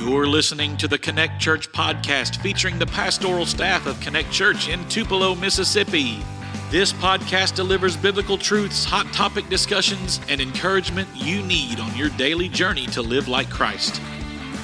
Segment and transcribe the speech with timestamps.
[0.00, 4.82] You're listening to the Connect Church podcast featuring the pastoral staff of Connect Church in
[4.88, 6.22] Tupelo, Mississippi.
[6.70, 12.48] This podcast delivers biblical truths, hot topic discussions, and encouragement you need on your daily
[12.48, 14.00] journey to live like Christ.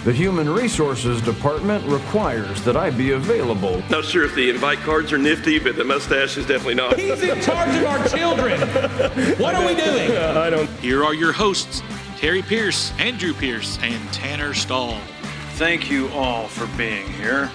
[0.04, 3.82] The Human Resources Department requires that I be available.
[3.90, 6.98] Not sure if the invite cards are nifty, but the mustache is definitely not.
[6.98, 8.58] He's in charge of our children.
[9.38, 10.16] What are we doing?
[10.16, 10.70] I don't.
[10.80, 11.82] Here are your hosts,
[12.16, 14.98] Terry Pierce, Andrew Pierce, and Tanner Stahl.
[15.56, 17.50] Thank you all for being here.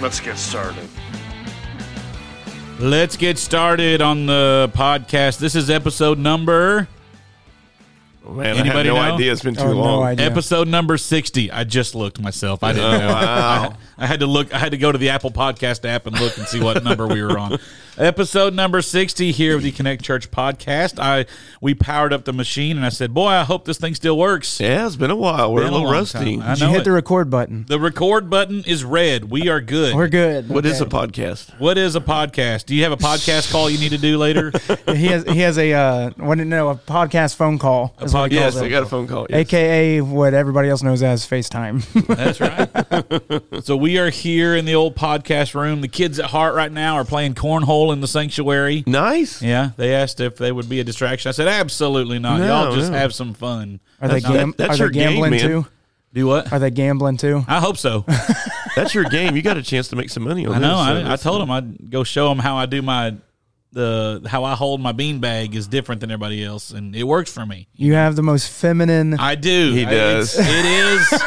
[0.00, 0.88] Let's get started.
[2.80, 5.38] Let's get started on the podcast.
[5.38, 6.88] This is episode number
[8.28, 9.14] Man, Anybody I have no know?
[9.14, 9.32] idea.
[9.32, 10.02] It's been too Oh, no long.
[10.02, 10.26] idea.
[10.26, 11.52] episode number 60.
[11.52, 12.64] I just looked myself.
[12.64, 13.08] I didn't oh, know.
[13.08, 16.18] I, I had to look I had to go to the Apple Podcast app and
[16.18, 17.58] look and see what number we were on.
[17.98, 20.98] Episode number 60 here of the Connect Church podcast.
[20.98, 21.24] I
[21.62, 24.60] we powered up the machine and I said, "Boy, I hope this thing still works."
[24.60, 25.50] Yeah, it's been a while.
[25.54, 26.38] We're Been a little long rusty.
[26.38, 26.84] I Did you hit it.
[26.84, 27.64] the record button?
[27.68, 29.30] The record button is red.
[29.30, 29.94] We are good.
[29.94, 30.50] We're good.
[30.50, 31.58] What is a podcast?
[31.58, 32.66] What is a podcast?
[32.66, 34.52] Do you have a podcast call you need to do later?
[34.96, 37.94] He has he has a uh, what no a podcast phone call.
[38.02, 38.62] is what he podcast- Yes, it.
[38.64, 39.26] I got a phone call.
[39.30, 39.40] Yes.
[39.48, 41.82] AKA what everybody else knows as FaceTime.
[42.06, 43.64] That's right.
[43.64, 45.80] so we are here in the old podcast room.
[45.80, 48.84] The kids at heart right now are playing cornhole in the sanctuary.
[48.86, 49.42] Nice.
[49.42, 51.28] Yeah, they asked if they would be a distraction.
[51.28, 52.38] I said, absolutely not.
[52.40, 52.98] No, Y'all just no.
[52.98, 53.80] have some fun.
[54.00, 55.40] Are they That's- gam- that- that's are they your game, gambling man.
[55.40, 55.66] too?
[56.14, 56.50] Do what?
[56.52, 57.44] Are they gambling too?
[57.46, 58.04] I hope so.
[58.76, 59.36] That's your game.
[59.36, 60.94] You got a chance to make some money on I know.
[60.94, 61.04] this.
[61.04, 63.14] so I, I told them I'd go show them how I do my
[63.72, 67.44] the how I hold my beanbag is different than everybody else, and it works for
[67.44, 67.68] me.
[67.74, 69.72] You have the most feminine, I do.
[69.74, 70.38] He does.
[70.38, 71.22] it's- It is.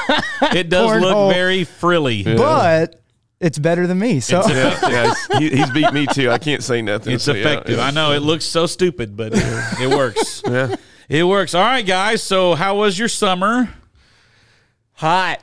[0.55, 1.01] It does Cornhole.
[1.27, 2.23] look very frilly.
[2.23, 2.99] but
[3.39, 4.19] it's better than me.
[4.19, 6.29] So Yeah, yeah, he, he's beat me too.
[6.29, 7.13] I can't say nothing.
[7.13, 7.77] It's so, effective.
[7.77, 7.85] yeah.
[7.85, 10.41] I know it looks so stupid, but it, it works.
[10.45, 10.75] Yeah.
[11.07, 11.55] It works.
[11.55, 12.21] All right, guys.
[12.21, 13.73] So, how was your summer?
[14.93, 15.39] hot.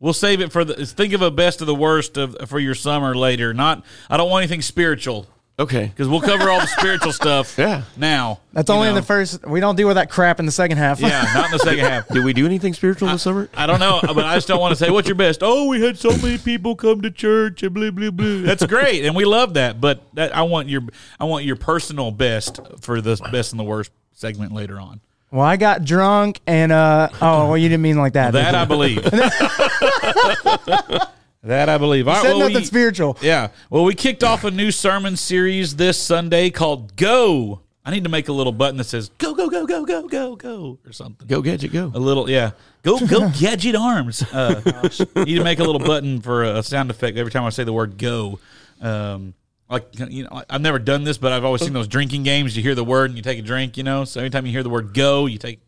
[0.00, 0.86] We'll save it for the.
[0.86, 3.52] Think of a best of the worst of for your summer later.
[3.54, 3.84] Not.
[4.10, 5.26] I don't want anything spiritual
[5.62, 5.86] Okay.
[5.86, 7.58] because we'll cover all the spiritual stuff.
[7.62, 7.82] Yeah.
[7.96, 8.40] Now.
[8.52, 9.00] That's you only in know.
[9.00, 9.46] the first.
[9.46, 11.00] We don't deal with that crap in the second half.
[11.00, 12.08] Yeah, not in the second half.
[12.12, 13.48] Did we do anything spiritual this summer?
[13.54, 15.40] I don't know, but I just don't want to say what's your best.
[15.42, 18.42] Oh, we had so many people come to church and blah blah blah.
[18.42, 19.80] That's great, and we love that.
[19.80, 20.82] But that, I want your
[21.20, 25.00] I want your personal best for the best and the worst segment later on.
[25.30, 28.32] Well, I got drunk and uh oh well you didn't mean like that.
[28.32, 29.04] That I believe.
[31.42, 32.08] that I believe.
[32.08, 33.18] All right, said well, nothing we- spiritual.
[33.20, 33.48] Yeah.
[33.70, 37.60] Well, we kicked off a new sermon series this Sunday called Go.
[37.84, 40.36] I need to make a little button that says go, go, go, go, go, go,
[40.36, 41.26] go, or something.
[41.26, 41.90] Go gadget, go.
[41.92, 42.52] A little, yeah.
[42.82, 44.22] Go, go, gadget arms.
[44.22, 47.64] Uh, need to make a little button for a sound effect every time I say
[47.64, 48.38] the word go.
[48.80, 49.34] Um,
[49.68, 52.56] like you know, I've never done this, but I've always seen those drinking games.
[52.56, 53.76] You hear the word and you take a drink.
[53.76, 55.60] You know, so anytime you hear the word go, you take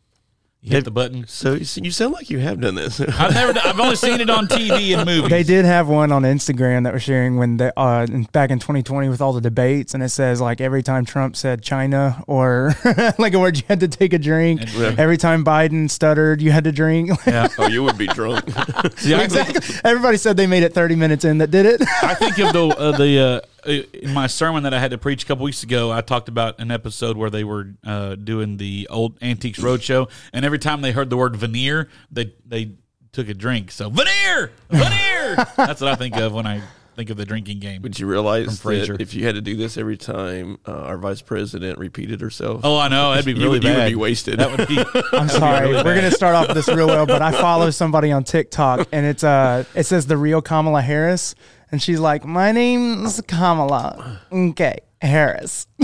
[0.65, 1.27] you hit the button.
[1.29, 2.99] So you sound like you have done this.
[2.99, 3.59] I've never.
[3.59, 5.29] I've only seen it on TV and movies.
[5.29, 9.11] They did have one on Instagram that was sharing when they uh back in 2020
[9.11, 12.75] with all the debates, and it says like every time Trump said China or
[13.19, 14.63] like a word, you had to take a drink.
[14.75, 17.11] Every time Biden stuttered, you had to drink.
[17.27, 17.49] Yeah.
[17.59, 18.49] oh, you would be drunk.
[18.97, 19.61] See, exactly.
[19.85, 21.83] Everybody said they made it 30 minutes in that did it.
[22.03, 25.23] I think of the uh, the uh, in my sermon that I had to preach
[25.25, 25.91] a couple weeks ago.
[25.93, 30.45] I talked about an episode where they were uh, doing the old Antiques Roadshow, and
[30.45, 32.73] every time they heard the word veneer, they they
[33.13, 33.71] took a drink.
[33.71, 35.37] So veneer, veneer.
[35.57, 36.63] That's what I think of when I
[36.97, 37.83] think of the drinking game.
[37.83, 40.97] Would you realize From that if you had to do this every time uh, our
[40.97, 42.61] vice president repeated herself?
[42.63, 44.39] Oh, I know that'd be You really would- you would be wasted.
[44.39, 44.79] That would be.
[45.17, 45.69] I'm sorry.
[45.73, 49.25] We're gonna start off this real well, but I follow somebody on TikTok, and it's
[49.25, 51.35] uh, it says the real Kamala Harris,
[51.71, 55.67] and she's like, "My name's Kamala, okay, Harris."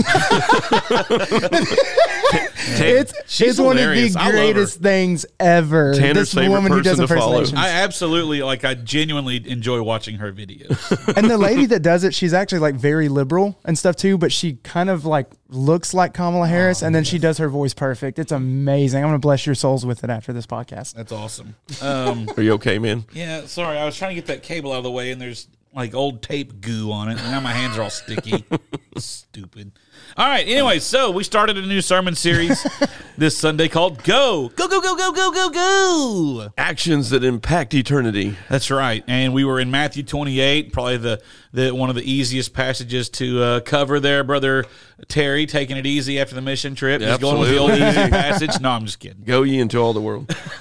[2.63, 4.13] it's she's it's one of hilarious.
[4.13, 4.37] the I love her.
[4.39, 5.93] greatest things ever.
[5.93, 7.37] Tanner's this favorite woman who does person to follow.
[7.39, 8.63] impersonations, I absolutely like.
[8.65, 11.15] I genuinely enjoy watching her videos.
[11.17, 14.31] and the lady that does it, she's actually like very liberal and stuff too, but
[14.31, 18.19] she kind of like looks like Kamala Harris, and then she does her voice perfect.
[18.19, 19.03] It's amazing.
[19.03, 20.93] I'm gonna bless your souls with it after this podcast.
[20.93, 21.55] That's awesome.
[21.81, 23.05] Um, Are you okay, man?
[23.13, 23.77] Yeah, sorry.
[23.77, 26.21] I was trying to get that cable out of the way, and there's like old
[26.21, 27.19] tape goo on it.
[27.19, 28.45] And now my hands are all sticky.
[28.97, 29.71] Stupid.
[30.17, 30.47] All right.
[30.47, 32.65] Anyway, so we started a new sermon series
[33.17, 34.49] this Sunday called Go.
[34.55, 36.53] Go, go, go, go, go, go, go.
[36.57, 38.35] Actions that impact eternity.
[38.49, 39.03] That's right.
[39.07, 41.21] And we were in Matthew 28, probably the,
[41.53, 44.65] the one of the easiest passages to uh, cover there, brother
[45.07, 47.01] Terry, taking it easy after the mission trip.
[47.01, 48.01] Just going with the old Absolutely.
[48.01, 48.61] easy passage.
[48.61, 49.23] No, I'm just kidding.
[49.23, 50.35] Go ye into all the world.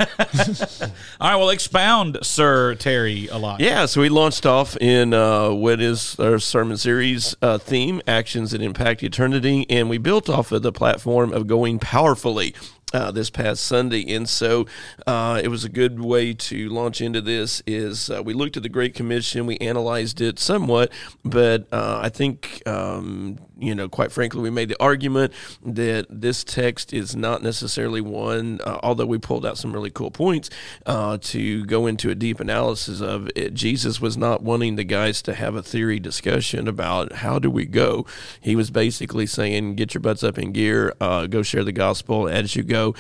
[1.20, 1.36] All right.
[1.36, 3.60] Well, expound, Sir Terry, a lot.
[3.60, 8.52] Yeah, so we launched off in uh, what is our sermon series uh, theme, Actions
[8.52, 12.54] that Impact Eternity, and we built off of the platform of going powerfully.
[12.92, 14.66] uh, this past Sunday, and so
[15.06, 17.62] uh, it was a good way to launch into this.
[17.66, 20.90] Is uh, we looked at the Great Commission, we analyzed it somewhat,
[21.24, 25.32] but uh, I think um, you know, quite frankly, we made the argument
[25.64, 30.10] that this text is not necessarily one, uh, although we pulled out some really cool
[30.10, 30.50] points
[30.86, 33.54] uh, to go into a deep analysis of it.
[33.54, 37.66] Jesus was not wanting the guys to have a theory discussion about how do we
[37.66, 38.06] go.
[38.40, 42.28] He was basically saying, get your butts up in gear, uh, go share the gospel
[42.28, 42.94] as you go.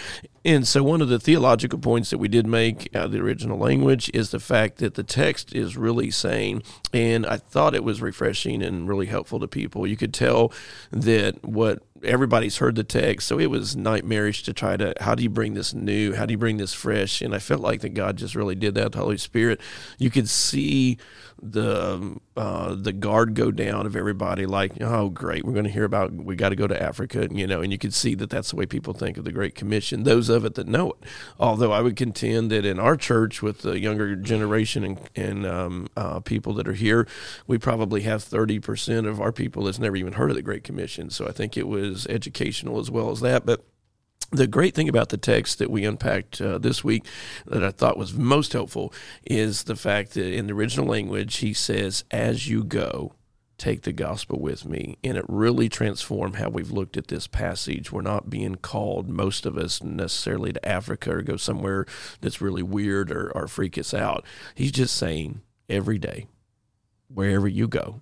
[0.44, 3.58] And so, one of the theological points that we did make out of the original
[3.58, 6.62] language is the fact that the text is really saying,
[6.94, 9.86] and I thought it was refreshing and really helpful to people.
[9.86, 10.52] You could tell
[10.92, 15.22] that what everybody's heard the text, so it was nightmarish to try to how do
[15.22, 17.90] you bring this new, how do you bring this fresh, and I felt like that
[17.90, 18.92] God just really did that.
[18.92, 19.60] The Holy Spirit,
[19.98, 20.98] you could see
[21.42, 25.84] the uh, the guard go down of everybody like oh great we're going to hear
[25.84, 28.28] about we got to go to Africa and, you know and you could see that
[28.28, 31.08] that's the way people think of the Great Commission those of it that know it.
[31.38, 35.88] Although I would contend that in our church with the younger generation and, and um,
[35.96, 37.06] uh, people that are here
[37.46, 41.10] we probably have 30% of our people that's never even heard of the Great Commission.
[41.10, 43.64] So I think it was educational as well as that but
[44.32, 47.04] the great thing about the text that we unpacked uh, this week
[47.46, 48.92] that I thought was most helpful
[49.24, 53.14] is the fact that in the original language he says, "As you go,
[53.58, 57.90] take the gospel with me," and it really transformed how we've looked at this passage.
[57.90, 61.86] We're not being called, most of us, necessarily to Africa or go somewhere
[62.20, 64.24] that's really weird or, or freak us out.
[64.54, 66.26] He's just saying, every day,
[67.08, 68.00] wherever you go,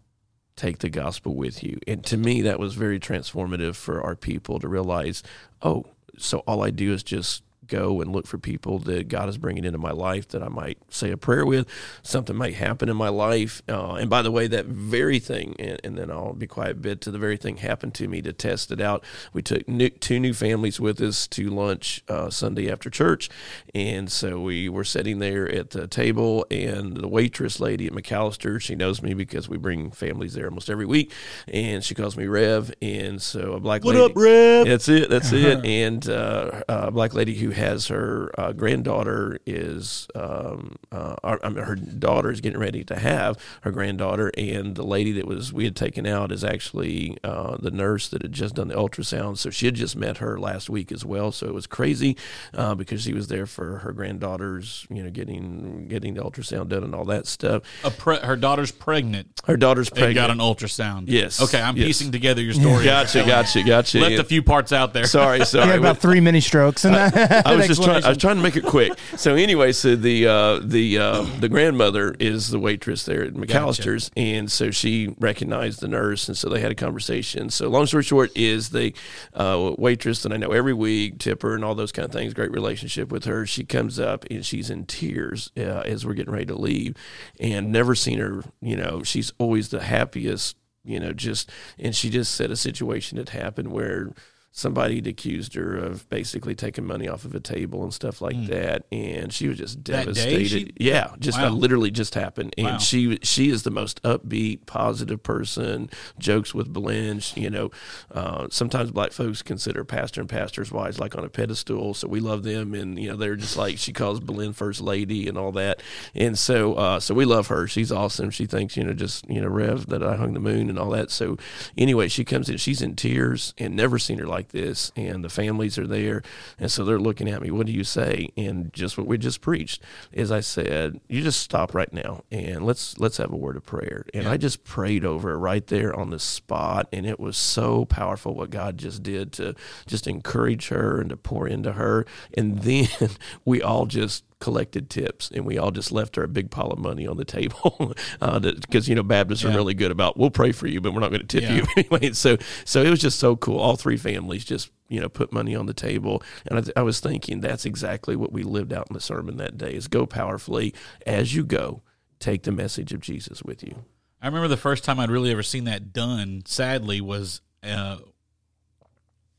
[0.59, 1.79] take the gospel with you.
[1.87, 5.23] And to me, that was very transformative for our people to realize,
[5.63, 5.87] oh,
[6.19, 9.65] so all I do is just go and look for people that God is bringing
[9.65, 11.69] into my life that I might say a prayer with.
[12.03, 13.63] Something might happen in my life.
[13.69, 16.81] Uh, and by the way, that very thing, and, and, then I'll be quiet a
[16.81, 19.05] bit, to the very thing happened to me to test it out.
[19.33, 23.29] We took new, two new families with us to lunch uh, Sunday after church.
[23.75, 28.61] And so we were sitting there at the table, and the waitress lady at McAlister,
[28.61, 31.13] she knows me because we bring families there almost every week.
[31.47, 32.73] And she calls me Rev.
[32.81, 34.03] And so a black what lady.
[34.03, 34.67] What up, Rev?
[34.67, 35.11] That's it.
[35.11, 35.49] That's it.
[35.69, 41.65] And uh, a black lady who has her uh, granddaughter is, um, uh, I mean,
[41.65, 45.65] her daughter is getting ready to have her granddaughter, and the lady that was we
[45.65, 49.39] had taken out is actually uh, the nurse that had just done the ultrasound.
[49.39, 51.33] So she had just met her last week as well.
[51.33, 52.17] So it was crazy
[52.55, 56.85] uh, because she was there for her granddaughter's, you know, getting getting the ultrasound done
[56.85, 57.63] and all that stuff.
[57.99, 59.41] Pre- her daughter's pregnant.
[59.47, 60.15] Her daughter's pregnant.
[60.15, 61.05] got an ultrasound.
[61.09, 61.43] Yes.
[61.43, 61.87] Okay, I'm yes.
[61.87, 62.85] piecing together your story.
[62.85, 63.99] Gotcha, gotcha, gotcha.
[63.99, 65.05] Left a few parts out there.
[65.05, 65.67] Sorry, sorry.
[65.67, 67.47] You had about three mini strokes in that.
[67.49, 68.05] I was just trying.
[68.05, 68.93] I was trying to make it quick.
[69.17, 74.09] So anyway, so the uh, the uh, the grandmother is the waitress there at McAlister's,
[74.11, 74.21] gotcha.
[74.21, 77.51] and so she recognized the nurse, and so they had a conversation.
[77.51, 78.95] So long story short is the
[79.35, 82.35] uh, waitress that I know every week, tipper and all those kind of things.
[82.35, 83.47] Great relationship with her.
[83.47, 86.97] She comes up and she's in tears uh, as we're getting ready to leave,
[87.41, 88.45] and never seen her.
[88.61, 90.57] You know, she's always the happiest.
[90.85, 94.13] You know, just and she just said a situation had happened where
[94.51, 98.37] somebody had accused her of basically taking money off of a table and stuff like
[98.37, 98.49] mm.
[98.49, 100.49] that, and she was just devastated.
[100.49, 101.51] She, yeah, just wow.
[101.51, 102.79] literally just happened, and wow.
[102.79, 105.91] she she is the most upbeat, positive person.
[106.19, 107.71] Jokes with Belen, you know.
[108.11, 112.21] Uh, sometimes black folks consider pastor and pastor's wives like on a pedestal, so we
[112.21, 115.53] love them, and you know they're just like she calls Belen first lady and all
[115.53, 115.83] that,
[116.15, 117.67] and so uh, so we love her.
[117.67, 118.31] She's awesome.
[118.31, 120.91] She thinks you know just you know Rev that I hung the moon and all
[120.91, 121.11] that.
[121.11, 121.37] So
[121.77, 125.25] anyway, she comes in, she's in tears, and never seen her like like this, and
[125.25, 126.23] the families are there,
[126.61, 127.51] and so they're looking at me.
[127.51, 128.29] What do you say?
[128.37, 132.65] And just what we just preached is I said, you just stop right now and
[132.65, 134.05] let's let's have a word of prayer.
[134.15, 134.31] And yeah.
[134.31, 138.35] I just prayed over it right there on the spot, and it was so powerful
[138.35, 139.55] what God just did to
[139.87, 142.07] just encourage her and to pour into her.
[142.35, 142.89] And then
[143.45, 147.07] we all just collected tips and we all just left our big pile of money
[147.07, 149.51] on the table because uh, you know Baptists yeah.
[149.51, 151.57] are really good about we'll pray for you but we're not going to tip yeah.
[151.57, 155.09] you anyway so so it was just so cool all three families just you know
[155.09, 158.45] put money on the table and I, th- I was thinking that's exactly what we
[158.45, 160.73] lived out in the sermon that day is go powerfully
[161.05, 161.83] as you go
[162.21, 163.85] take the message of Jesus with you
[164.23, 167.99] I remember the first time I'd really ever seen that done sadly was uh,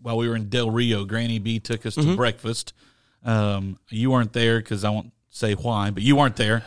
[0.02, 2.12] while we were in Del Rio Granny B took us mm-hmm.
[2.12, 2.74] to breakfast
[3.24, 6.64] um, you weren't there because I won't say why, but you weren't there.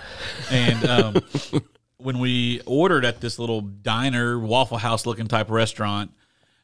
[0.51, 1.17] And um,
[1.97, 6.13] when we ordered at this little diner, Waffle House looking type restaurant,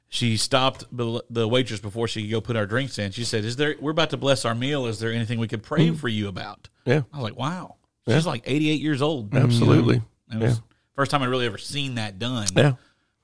[0.08, 3.12] she stopped the waitress before she could go put our drinks in.
[3.12, 3.74] She said, "Is there?
[3.78, 4.86] We're about to bless our meal.
[4.86, 5.98] Is there anything we could pray mm.
[5.98, 7.76] for you about?" Yeah, I was like, "Wow."
[8.08, 8.30] She's yeah.
[8.30, 9.34] like 88 years old.
[9.34, 10.00] Absolutely.
[10.32, 10.62] It was yeah.
[10.94, 12.48] first time I really ever seen that done.
[12.56, 12.72] Yeah.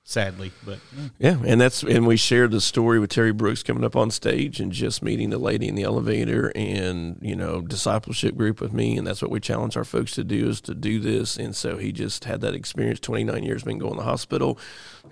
[0.05, 0.53] Sadly.
[0.65, 1.11] But mm.
[1.19, 4.61] Yeah, and that's and we shared the story with Terry Brooks coming up on stage
[4.61, 8.97] and just meeting the lady in the elevator and you know discipleship group with me,
[8.97, 11.37] and that's what we challenge our folks to do is to do this.
[11.37, 13.01] And so he just had that experience.
[13.01, 14.59] Twenty nine years been going to the hospital,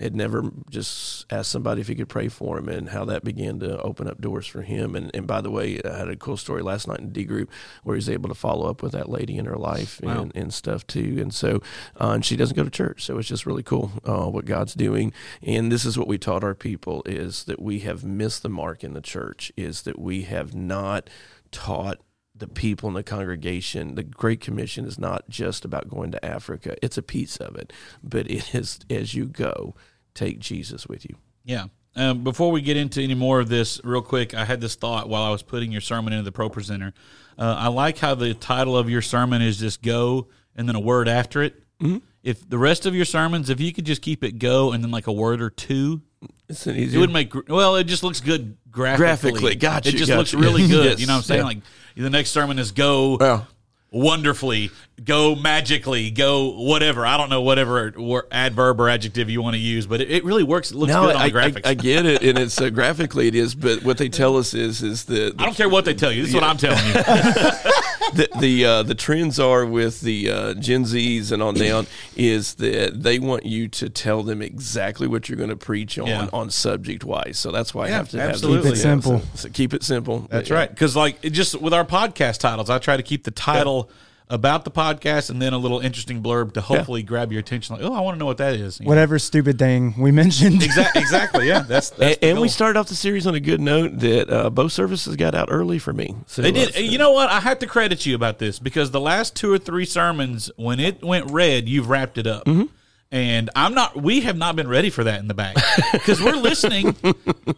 [0.00, 3.60] had never just asked somebody if he could pray for him, and how that began
[3.60, 4.94] to open up doors for him.
[4.96, 7.50] And and by the way, I had a cool story last night in D group
[7.84, 10.22] where he's able to follow up with that lady in her life Wow.
[10.22, 11.18] and, and stuff too.
[11.20, 11.60] And so,
[12.00, 14.74] uh, and she doesn't go to church, so it's just really cool uh, what God's
[14.74, 15.12] doing.
[15.42, 18.82] And this is what we taught our people is that we have missed the mark
[18.82, 21.08] in the church is that we have not
[21.50, 21.98] taught
[22.34, 26.76] the people in the congregation the great commission is not just about going to africa
[26.82, 27.72] it's a piece of it
[28.02, 29.74] but it is as you go
[30.14, 31.66] take jesus with you Yeah.
[31.94, 35.10] Um, before we get into any more of this, real quick, I had this thought
[35.10, 36.94] while I was putting your sermon into the Pro Presenter.
[37.38, 40.80] Uh, I like how the title of your sermon is just "Go" and then a
[40.80, 41.62] word after it.
[41.82, 41.98] Mm-hmm.
[42.22, 44.90] If the rest of your sermons, if you could just keep it "Go" and then
[44.90, 46.00] like a word or two,
[46.48, 47.76] it's an it would make well.
[47.76, 49.04] It just looks good graphically.
[49.32, 50.38] Graphically, got It just got looks you.
[50.40, 50.84] really good.
[50.92, 51.40] Yes, You know what I'm saying?
[51.40, 51.46] yeah.
[51.46, 51.58] Like
[51.96, 53.46] the next sermon is "Go." well
[53.94, 54.70] wonderfully,
[55.04, 57.04] go magically, go whatever.
[57.04, 60.24] I don't know whatever wor- adverb or adjective you want to use, but it, it
[60.24, 60.70] really works.
[60.70, 61.66] It looks no good on I, the graphics.
[61.66, 64.82] I get it and it's uh, graphically it is but what they tell us is
[64.82, 66.22] is that I don't care what they tell you.
[66.22, 66.94] This is what I'm telling you.
[68.14, 72.54] the the, uh, the trends are with the uh, Gen Zs and on down is
[72.54, 76.28] that they want you to tell them exactly what you're going to preach on Yeah.
[76.32, 77.38] on subject wise.
[77.38, 78.56] So that's why I have to absolutely.
[78.56, 79.18] have Keep it simple.
[79.20, 80.26] So, so keep it simple.
[80.30, 80.56] That's Yeah.
[80.56, 80.70] right.
[80.70, 83.90] Because like just with our podcast titles, I try to keep the title
[84.32, 87.76] about the podcast and then a little interesting blurb to hopefully grab your attention.
[87.76, 88.80] Like, oh, I want to know what that is.
[88.80, 88.88] You know?
[88.88, 90.62] Whatever stupid thing we mentioned.
[90.62, 91.00] Exactly.
[91.02, 91.46] Exactly.
[91.48, 91.60] Yeah.
[91.60, 92.52] That's, that's And, the and we goal.
[92.52, 95.78] started off the series on a good note that uh, both services got out early
[95.78, 96.16] for me.
[96.26, 96.74] So They did.
[96.76, 97.28] uh, You know what?
[97.28, 100.80] I have to credit you about this because the last two or three sermons, when
[100.80, 102.44] it went red, you've wrapped it up.
[102.46, 102.64] Mm-hmm.
[103.12, 103.94] And I'm not.
[104.02, 105.54] We have not been ready for that in the back
[105.92, 106.96] because we're listening,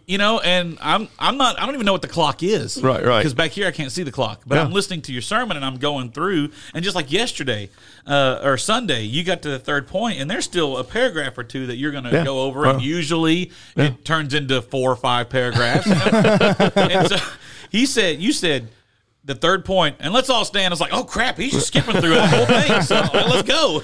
[0.04, 0.40] you know.
[0.40, 1.06] And I'm.
[1.16, 1.60] I'm not.
[1.60, 2.82] I don't even know what the clock is.
[2.82, 3.18] Right, right.
[3.20, 5.64] Because back here I can't see the clock, but I'm listening to your sermon and
[5.64, 6.50] I'm going through.
[6.74, 7.70] And just like yesterday
[8.04, 11.44] uh, or Sunday, you got to the third point, and there's still a paragraph or
[11.44, 12.24] two that you're going to Yeah.
[12.24, 12.64] go over.
[12.64, 15.86] and Well, usually it turns into four or five paragraphs.
[16.76, 17.16] and so
[17.70, 18.68] he said, "You said."
[19.26, 20.72] The third point, and let's all stand.
[20.72, 22.82] It's like, oh crap, he's just skipping through the whole thing.
[22.82, 23.82] So well, let's go.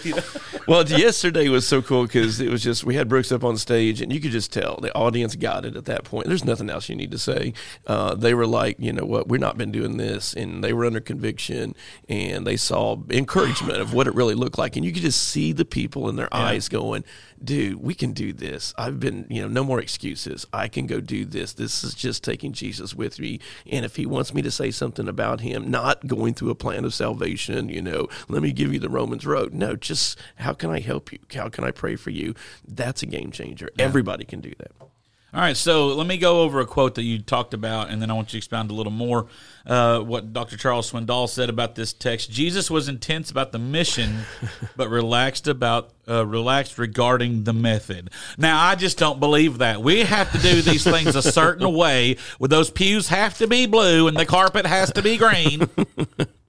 [0.68, 4.02] well, yesterday was so cool because it was just we had Brooks up on stage,
[4.02, 6.26] and you could just tell the audience got it at that point.
[6.26, 7.54] There's nothing else you need to say.
[7.86, 10.84] Uh, they were like, you know what, we've not been doing this, and they were
[10.84, 11.74] under conviction,
[12.06, 15.52] and they saw encouragement of what it really looked like, and you could just see
[15.52, 17.02] the people in their eyes going,
[17.42, 18.74] "Dude, we can do this.
[18.76, 20.46] I've been, you know, no more excuses.
[20.52, 21.52] I can go do this.
[21.52, 25.08] This is just taking Jesus with me, and if He wants me to say something
[25.08, 28.78] about Him, not going through a plan of salvation, you know, let me give you
[28.78, 29.54] the Romans road.
[29.54, 31.18] No, just how can I help you?
[31.34, 32.34] How can I pray for you?
[32.66, 33.70] That's a game changer.
[33.78, 34.72] Everybody can do that.
[35.32, 38.10] All right, so let me go over a quote that you talked about, and then
[38.10, 39.28] I want you to expound a little more
[39.64, 40.56] uh, what Dr.
[40.56, 42.32] Charles Swindoll said about this text.
[42.32, 44.22] Jesus was intense about the mission,
[44.76, 48.10] but relaxed about uh, relaxed regarding the method.
[48.38, 49.80] Now, I just don't believe that.
[49.80, 52.16] We have to do these things a certain way.
[52.38, 55.68] Where those pews have to be blue and the carpet has to be green.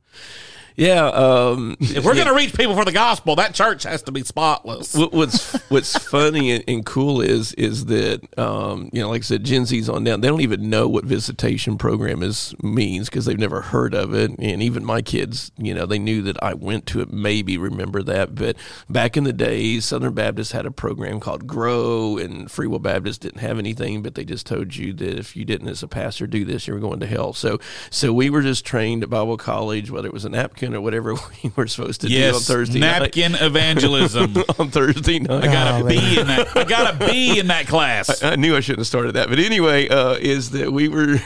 [0.76, 1.06] Yeah.
[1.08, 4.24] Um, If we're going to reach people for the gospel, that church has to be
[4.24, 4.94] spotless.
[4.94, 9.24] what, what's what's funny and, and cool is is that um, you know, like I
[9.24, 10.22] said, Gen Z's on down.
[10.22, 14.32] They don't even know what visitation program is means because they've never heard of it.
[14.40, 17.12] And even my kids, you know, they knew that I went to it.
[17.12, 18.56] Maybe remember that, but
[18.90, 23.22] back in the days, Southern Baptist had a program called Grow, and Free Will Baptist
[23.22, 26.28] didn't have anything, but they just told you that if you didn't, as a pastor,
[26.28, 27.34] do this, you were going to hell.
[27.34, 27.60] So,
[27.90, 31.14] so we were just trained at Bible college, whether it was an napkin or whatever
[31.44, 33.02] we were supposed to do on Yes, Thursday night.
[33.02, 34.36] napkin evangelism.
[34.60, 35.44] on Thursday night.
[35.44, 35.98] I got a Golly.
[35.98, 36.58] B in that.
[36.58, 38.24] I got a B in that class.
[38.32, 41.18] I knew I shouldn't have started that, but anyway, uh, is that we were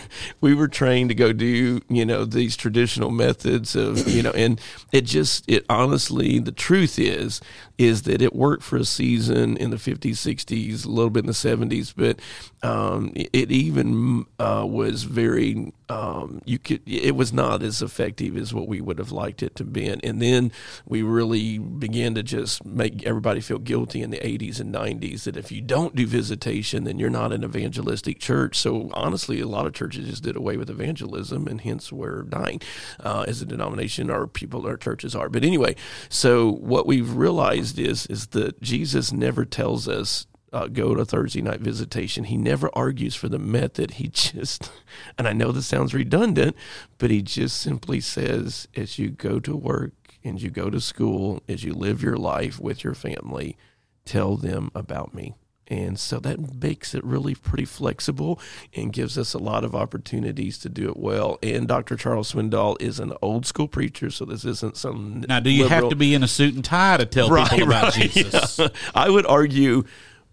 [0.41, 4.59] we were trained to go do you know these traditional methods of you know, and
[4.91, 7.41] it just it honestly the truth is
[7.77, 11.25] is that it worked for a season in the 50s, 60s, a little bit in
[11.25, 12.17] the 70s, but
[12.65, 18.37] um, it, it even uh, was very um, you could it was not as effective
[18.37, 20.51] as what we would have liked it to be, and then
[20.85, 25.37] we really began to just make everybody feel guilty in the 80s and 90s that
[25.37, 28.57] if you don't do visitation, then you're not an evangelistic church.
[28.57, 32.61] So honestly, a lot of churches just did away with evangelism, and hence we're dying
[32.99, 34.09] uh, as a denomination.
[34.09, 35.29] Our people, our churches are.
[35.29, 35.75] But anyway,
[36.09, 40.25] so what we've realized is is that Jesus never tells us
[40.55, 42.23] uh, go to Thursday night visitation.
[42.23, 43.91] He never argues for the method.
[43.91, 44.71] He just,
[45.17, 46.55] and I know this sounds redundant,
[46.97, 49.91] but he just simply says, as you go to work
[50.23, 53.57] and you go to school, as you live your life with your family,
[54.05, 55.35] tell them about me.
[55.67, 58.39] And so that makes it really pretty flexible
[58.75, 61.39] and gives us a lot of opportunities to do it well.
[61.41, 61.95] And Dr.
[61.95, 65.25] Charles Swindoll is an old school preacher, so this isn't some.
[65.27, 67.93] Now, do you have to be in a suit and tie to tell people about
[67.95, 68.59] Jesus?
[68.59, 68.67] yeah.
[68.93, 69.85] I would argue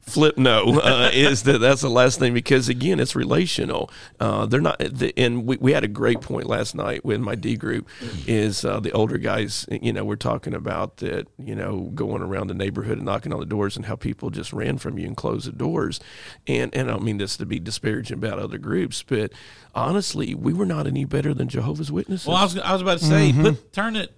[0.03, 3.91] flip no uh, is that that's the last thing because again it's relational.
[4.21, 7.35] Uh, they're not the, and we, we had a great point last night with my
[7.35, 7.89] d group
[8.27, 12.49] is uh, the older guys you know we're talking about that you know going around
[12.49, 15.17] the neighborhood and knocking on the doors and how people just ran from you and
[15.17, 16.01] closed the doors.
[16.47, 19.33] And and i don't mean this to be disparaging about other groups but
[19.75, 22.27] honestly we were not any better than jehovah's witnesses.
[22.27, 24.13] Well, I was, I was about to say, put turn it,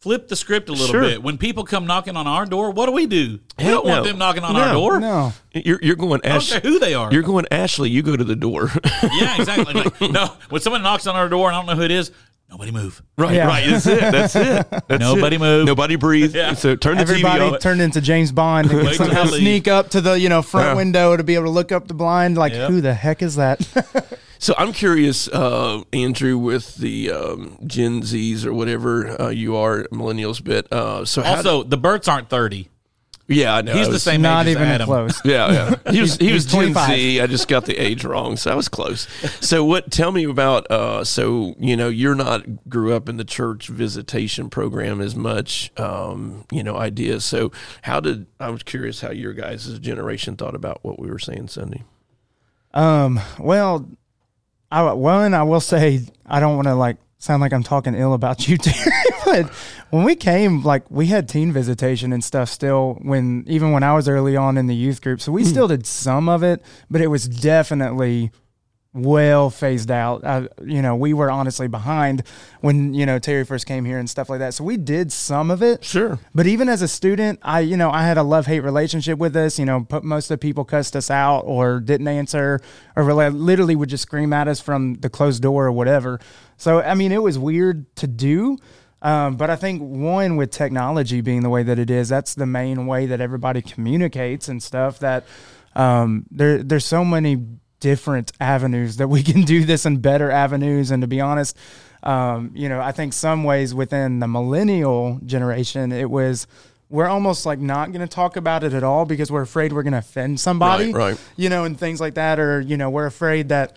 [0.00, 1.02] flip the script a little Sure.
[1.02, 1.22] bit.
[1.22, 3.38] When people come knocking on our door, what do we do?
[3.58, 4.60] We Hell don't want them knocking on No.
[4.60, 5.00] our door.
[5.00, 5.32] No.
[5.52, 7.12] you're, you're going I don't Ash, care who they are.
[7.12, 8.70] you're going ashley you go to the door
[9.14, 9.74] yeah, exactly.
[9.74, 12.12] Like, no, when someone knocks on our door and I don't know who it is,
[12.50, 13.02] nobody move.
[13.16, 13.46] Right, Yeah.
[13.46, 13.66] right.
[13.66, 14.00] That's it.
[14.00, 14.66] That's it.
[14.88, 15.40] That's Nobody it.
[15.40, 15.66] move.
[15.66, 16.34] Nobody breathe.
[16.34, 16.54] Yeah.
[16.54, 17.60] So turn the Everybody TV off.
[17.60, 19.40] turned into James Bond and Wait till somehow they leave.
[19.40, 20.74] sneak up to the you know front Yeah.
[20.74, 22.36] window to be able to look up the blind.
[22.36, 22.70] Like, Yep.
[22.70, 23.60] who the heck is that?
[24.42, 29.82] So I'm curious, uh, Andrew, with the um, Gen Zs or whatever uh, you are,
[29.92, 30.42] millennials.
[30.42, 30.66] bit.
[30.72, 32.70] uh, so how Also, the Burts aren't thirty.
[33.30, 33.72] Yeah, I know.
[33.72, 34.86] He's I the was- same Not age as even Adam.
[34.86, 35.20] close.
[35.24, 35.52] Yeah,
[35.84, 35.92] yeah.
[35.92, 36.88] He was he was Gen 25.
[36.88, 37.20] Z.
[37.20, 39.06] I just got the age wrong, so I was close.
[39.40, 39.90] So what?
[39.90, 40.70] Tell me about.
[40.70, 45.70] Uh, so you know, you're not grew up in the church visitation program as much.
[45.78, 47.24] Um, you know, ideas.
[47.24, 51.18] So how did I was curious how your guys' generation thought about what we were
[51.18, 51.84] saying Sunday.
[52.74, 53.20] Um.
[53.38, 53.88] Well,
[54.70, 58.14] I one I will say I don't want to like sound like I'm talking ill
[58.14, 58.90] about you, Terry.
[59.24, 59.48] But
[59.90, 62.98] when we came, like we had teen visitation and stuff still.
[63.02, 65.48] When even when I was early on in the youth group, so we hmm.
[65.48, 68.32] still did some of it, but it was definitely
[68.92, 70.24] well phased out.
[70.24, 72.24] Uh, you know, we were honestly behind
[72.60, 74.54] when you know Terry first came here and stuff like that.
[74.54, 75.84] So we did some of it.
[75.84, 76.18] Sure.
[76.34, 79.32] But even as a student, I you know I had a love hate relationship with
[79.32, 79.58] this.
[79.58, 82.60] You know, put, most of the people cussed us out or didn't answer
[82.96, 86.20] or really, literally would just scream at us from the closed door or whatever.
[86.56, 88.58] So I mean, it was weird to do.
[89.02, 92.44] Um, but I think one with technology being the way that it is, that's the
[92.44, 94.98] main way that everybody communicates and stuff.
[94.98, 95.24] That
[95.74, 97.46] um, there there's so many
[97.80, 100.90] different avenues that we can do this and better avenues.
[100.90, 101.56] And to be honest,
[102.02, 106.46] um, you know, I think some ways within the millennial generation, it was
[106.88, 109.84] we're almost like not going to talk about it at all because we're afraid we're
[109.84, 111.20] going to offend somebody, Right, right.
[111.36, 113.76] You know, and things like that, or you know, we're afraid that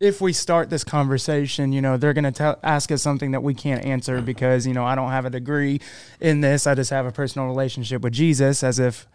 [0.00, 3.54] if we start this conversation, you know, they're going to ask us something that we
[3.54, 5.80] can't answer because, you know, I don't have a degree
[6.20, 6.66] in this.
[6.66, 9.06] I just have a personal relationship with Jesus as if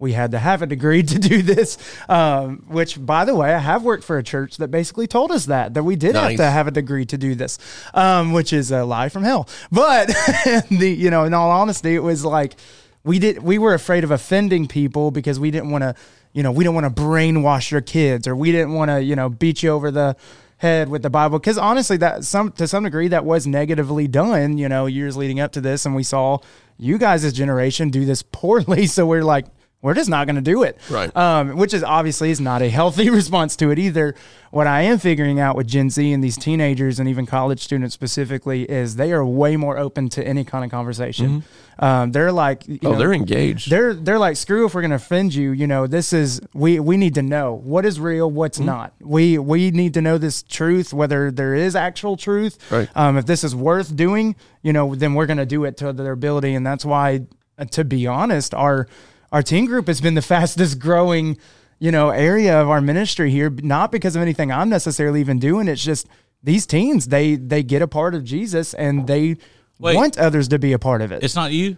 [0.00, 1.78] we had to have a degree to do this.
[2.08, 5.46] Um, which, by the way, I have worked for a church that basically told us
[5.46, 7.58] that, that we did have to have a degree to do this,
[7.94, 9.48] um, which is a lie from hell.
[9.70, 10.06] But
[10.70, 12.56] the, you know, in all honesty, it was like,
[13.04, 15.94] we did, we were afraid of offending people because we didn't want to,
[16.32, 19.16] you know, we didn't want to brainwash your kids or we didn't want to, you
[19.16, 20.16] know, beat you over the
[20.58, 21.40] head with the Bible.
[21.40, 25.40] Cause honestly, that some, to some degree that was negatively done, you know, years leading
[25.40, 25.86] up to this.
[25.86, 26.38] And we saw
[26.78, 28.86] you guys' generation do this poorly.
[28.90, 29.46] So we're like,
[29.82, 30.78] we're just not going to do it.
[30.90, 31.14] Right.
[31.16, 34.14] Um, which is obviously is not a healthy response to it either.
[34.50, 37.94] What I am figuring out with Gen Z and these teenagers and even college students
[37.94, 41.44] specifically is they are way more open to any kind of conversation.
[41.78, 43.70] Um, they're like, you Oh, know, they're engaged.
[43.70, 46.78] they're they're like screw if we're going to offend you you know this is we
[46.80, 48.66] we need to know what is real what's Mm-hmm.
[48.66, 52.88] not we we need to know this truth whether there is actual truth Right.
[52.94, 55.92] um if this is worth doing you know then we're going to do it to
[55.94, 57.22] their ability and that's why
[57.58, 58.86] uh, to be honest our
[59.32, 61.38] our teen group has been the fastest growing
[61.78, 65.68] you know area of our ministry here not because of anything i'm necessarily even doing
[65.68, 66.06] it's just
[66.42, 69.36] these teens they they get a part of jesus and they
[69.78, 69.96] Wait.
[69.96, 71.76] want others to be a part of it It's not you.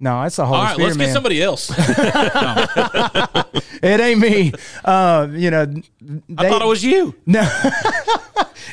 [0.00, 1.70] no it's the holy All right, spirit let's man get somebody else.
[3.82, 4.52] it ain't me.
[4.84, 5.66] Um, you know,
[6.38, 7.14] I thought it was you.
[7.26, 7.42] no.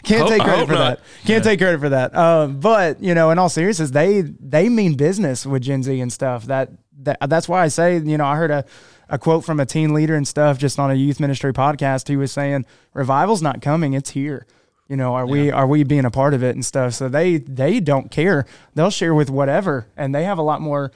[0.03, 0.97] Can't Hope- take credit for not.
[0.97, 0.99] that.
[1.25, 2.15] Can't take credit for that.
[2.15, 6.11] Um, but you know, in all seriousness, they they mean business with Gen Z and
[6.11, 6.45] stuff.
[6.45, 6.71] That
[7.05, 8.65] that that's why I say, you know, I heard a
[9.09, 12.07] a quote from a teen leader and stuff just on a youth ministry podcast.
[12.07, 14.45] He was saying, "Revival's not coming; it's here."
[14.89, 16.93] You know, are we are we being a part of it and stuff?
[16.93, 18.45] So they they don't care.
[18.75, 20.91] They'll share with whatever, and they have a lot more.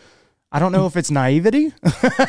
[0.51, 1.73] I don't know if it's naivety,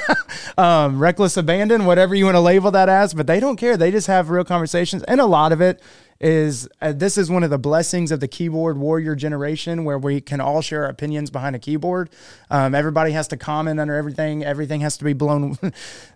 [0.59, 3.77] um, reckless abandon, whatever you want to label that as, but they don't care.
[3.77, 5.81] They just have real conversations, and a lot of it
[6.21, 10.21] is uh, this is one of the blessings of the keyboard warrior generation, where we
[10.21, 12.11] can all share our opinions behind a keyboard.
[12.51, 14.45] Um, everybody has to comment under everything.
[14.45, 15.57] Everything has to be blown.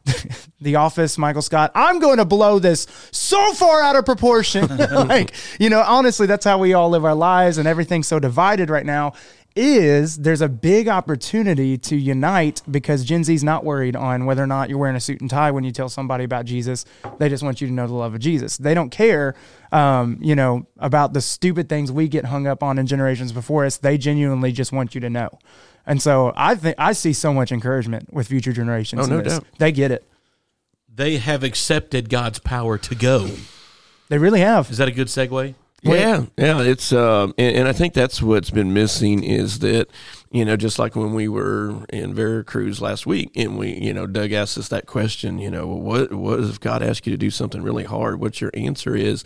[0.61, 1.71] the Office, Michael Scott.
[1.75, 4.67] I'm going to blow this so far out of proportion.
[4.77, 8.71] like you know, honestly, that's how we all live our lives, and everything's so divided
[8.71, 9.13] right now.
[9.55, 14.47] Is there's a big opportunity to unite because Gen Z's not worried on whether or
[14.47, 16.85] not you're wearing a suit and tie when you tell somebody about Jesus.
[17.19, 18.57] They just want you to know the love of Jesus.
[18.57, 19.35] They don't care,
[19.71, 23.65] um, you know, about the stupid things we get hung up on in generations before
[23.65, 23.77] us.
[23.77, 25.39] They genuinely just want you to know.
[25.87, 29.07] And so I think I see so much encouragement with future generations.
[29.07, 29.35] Oh, no this.
[29.35, 29.47] doubt.
[29.59, 30.07] They get it.
[30.95, 33.31] They have accepted God's power to go.
[34.09, 34.71] They really have.
[34.71, 35.55] Is that a good segue?
[35.85, 39.89] Yeah, yeah, it's um, and, and I think that's what's been missing is that
[40.31, 44.07] you know just like when we were in Veracruz last week and we you know
[44.07, 47.31] Doug asked us that question you know what what if God asked you to do
[47.31, 48.21] something really hard?
[48.21, 49.25] What's your answer is?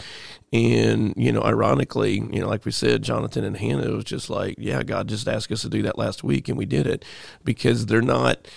[0.51, 4.55] And you know ironically you know like we said Jonathan and Hannah was just like
[4.57, 7.05] yeah God just asked us to do that last week and we did it
[7.45, 8.49] because they're not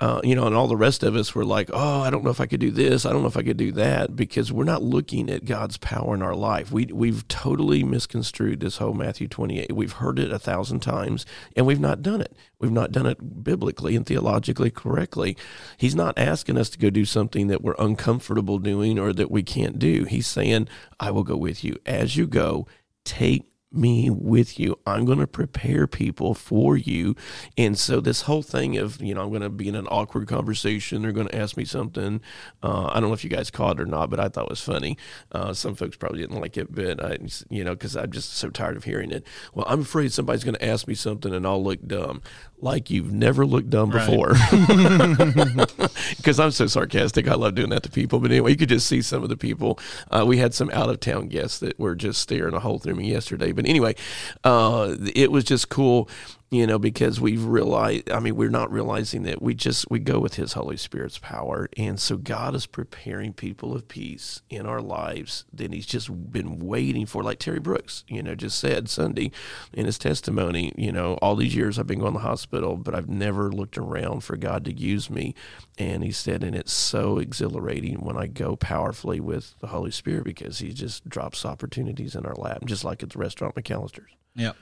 [0.00, 2.30] uh, you know, and all the rest of us were like, oh, I don't know
[2.30, 3.06] if I could do this.
[3.06, 6.16] I don't know if I could do that because we're not looking at God's power
[6.16, 6.72] in our life.
[6.72, 9.70] We, we've totally misconstrued this whole Matthew 28.
[9.72, 12.36] We've heard it a thousand times and we've not done it.
[12.58, 15.36] We've not done it biblically and theologically correctly.
[15.76, 19.44] He's not asking us to go do something that we're uncomfortable doing or that we
[19.44, 20.04] can't do.
[20.04, 21.76] He's saying, I will go with you.
[21.86, 22.66] As you go,
[23.04, 24.78] take me with you.
[24.86, 27.16] I'm going to prepare people for you.
[27.58, 30.28] And so this whole thing of, you know, I'm going to be in an awkward
[30.28, 31.02] conversation.
[31.02, 32.20] They're going to ask me something.
[32.62, 34.50] Uh, I don't know if you guys caught it or not, but I thought it
[34.50, 34.96] was funny.
[35.32, 37.18] Uh, some folks probably didn't like it, but I,
[37.50, 39.26] you know, because I'm just so tired of hearing it.
[39.54, 42.22] Well, I'm afraid somebody's going to ask me something and I'll look dumb,
[42.60, 44.08] like you've never looked dumb Right.
[44.08, 44.34] before.
[46.16, 47.28] Because I'm so sarcastic.
[47.28, 48.18] I love doing that to people.
[48.18, 49.78] But anyway, you could just see some of the people.
[50.10, 52.94] Uh, we had some out of town guests that were just staring a hole through
[52.96, 53.52] me yesterday.
[53.52, 53.94] But anyway,
[54.44, 56.08] uh, it was just cool,
[56.54, 60.20] you know, because we've realized, I mean, we're not realizing that we just, we go
[60.20, 61.68] with His Holy Spirit's power.
[61.76, 66.60] And so God is preparing people of peace in our lives that He's just been
[66.60, 67.24] waiting for.
[67.24, 69.32] Like Terry Brooks, you know, just said Sunday
[69.72, 72.94] in his testimony, you know, all these years I've been going to the hospital, but
[72.94, 75.34] I've never looked around for God to use me.
[75.76, 80.22] And he said, and it's so exhilarating when I go powerfully with the Holy Spirit
[80.22, 84.12] because he just drops opportunities in our lap, just like at the restaurant McAlister's.
[84.36, 84.52] Yeah.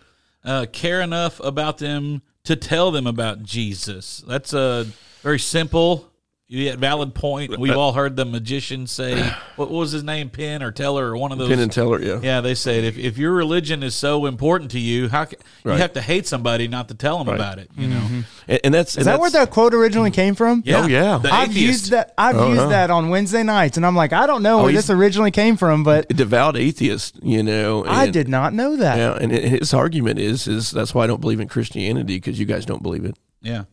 [0.44, 4.24] Uh, care enough about them to tell them about Jesus.
[4.26, 4.86] That's a
[5.22, 6.11] very simple
[6.48, 7.58] yet valid point.
[7.58, 11.32] We've all heard the magician say, what was his name, Penn or Teller or one
[11.32, 11.48] of those?
[11.48, 12.20] Penn and Teller, yeah.
[12.22, 15.74] Yeah, they said if, if your religion is so important to you, how ca- Right.
[15.76, 17.36] you have to hate somebody not to tell them Right.
[17.36, 17.70] about it.
[17.76, 18.20] You know, mm-hmm.
[18.48, 20.62] And, and that's Is that where that quote originally came from?
[20.66, 21.18] yeah, Oh, yeah.
[21.18, 21.66] The I've atheist.
[21.68, 22.12] used that.
[22.18, 22.68] I've Oh, used no.
[22.68, 25.30] that on Wednesday nights, and I'm like, I don't know Oh, where he's- this originally
[25.30, 27.84] came from, but devout atheist, you know.
[27.86, 28.98] I did not know that.
[28.98, 32.44] Yeah, and his argument is is that's why I don't believe in Christianity because you
[32.46, 33.16] guys don't believe it.
[33.40, 33.64] Yeah,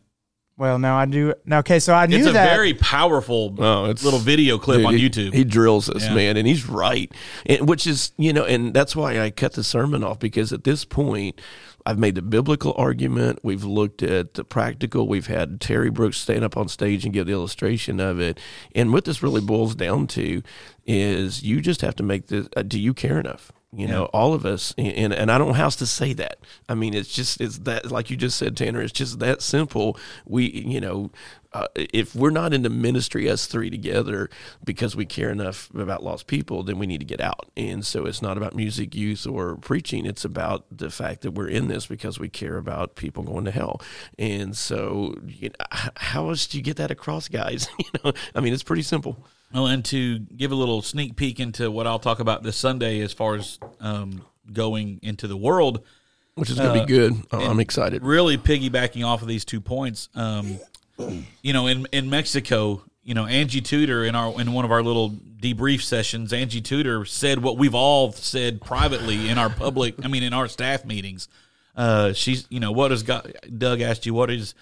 [0.60, 1.32] Well, now I do.
[1.46, 2.50] Now, okay, so I knew it's a that.
[2.54, 5.32] very powerful Oh, it's- little video clip Dude, on he- YouTube.
[5.32, 6.14] He drills us, Yeah.
[6.14, 7.10] man, and he's right.
[7.46, 10.64] And which is, you know, and that's why I cut the sermon off because at
[10.64, 11.40] this point,
[11.86, 13.38] I've made the biblical argument.
[13.42, 15.08] We've looked at the practical.
[15.08, 18.38] We've had Terry Brooks stand up on stage and give the illustration of it.
[18.74, 20.42] And what this really boils down to
[20.86, 22.48] is you just have to make this.
[22.54, 23.50] Uh, do you care enough?
[23.72, 26.38] You know, all of us, and and I don't know how else to say that.
[26.68, 28.80] I mean, it's just it's that like you just said, Tanner.
[28.80, 29.96] It's just that simple.
[30.26, 31.12] We, you know,
[31.52, 34.28] uh, if we're not into ministry, us three together,
[34.64, 37.50] because we care enough about lost people, then we need to get out.
[37.56, 40.06] And so it's not about music, youth, or preaching.
[40.06, 43.50] It's about the fact that we're in this because we care about people going to
[43.50, 43.80] hell.
[44.18, 47.68] And so, you know, how else do you get that across, guys?
[47.78, 49.26] you know, I mean, it's pretty simple.
[49.52, 53.00] Well, and to give a little sneak peek into what I'll talk about this Sunday
[53.00, 55.82] as far as um, going into the world,
[56.34, 57.14] Which is going to be good.
[57.32, 58.02] Oh, I'm excited.
[58.04, 60.08] really piggybacking off of these two points.
[60.14, 60.60] Um,
[61.42, 64.82] you know, in in Mexico, you know, Angie Tudor in our in one of our
[64.82, 70.04] little debrief sessions, Angie Tudor said what we've all said privately in our public.
[70.04, 71.28] I mean, in our staff meetings.
[71.76, 73.32] Uh, she's, you know, what is God?
[73.56, 74.54] Doug asked you, what is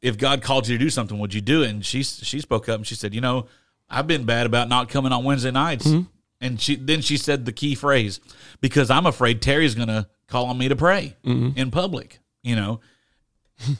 [0.00, 1.70] if God called you to do something, would you do it?
[1.70, 3.46] And she she spoke up and she said, you know,
[3.90, 5.86] I've been bad about not coming on Wednesday nights.
[5.90, 6.00] Hmm.
[6.40, 8.20] And she then she said the key phrase
[8.60, 11.58] because I'm afraid Terry's going to call on me to pray mm-hmm.
[11.58, 12.18] in public.
[12.42, 12.80] You know,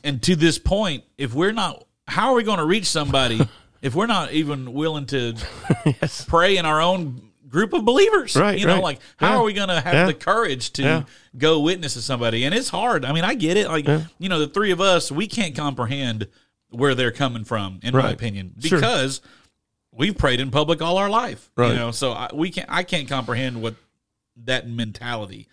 [0.03, 3.47] and to this point, if we're not, how are we going to reach somebody
[3.83, 5.35] if we're not even willing to
[6.29, 8.35] pray in our own group of believers?
[8.37, 8.83] Right, You know, right.
[8.83, 9.39] like how Yeah.
[9.41, 10.07] are we going to have Yeah.
[10.07, 11.03] the courage to Yeah.
[11.37, 12.45] go witness to somebody?
[12.45, 13.05] And it's hard.
[13.05, 13.69] I mean, I get it.
[13.69, 13.87] Like
[14.19, 16.29] you know, the three of us, we can't comprehend
[16.71, 18.15] where they're coming from, in my Right.
[18.15, 18.81] opinion, Sure.
[19.97, 21.51] We've prayed in public all our life.
[21.57, 21.69] Right.
[21.71, 22.69] You know, so I, we can't.
[22.71, 23.75] I can't comprehend what
[24.45, 25.47] that mentality,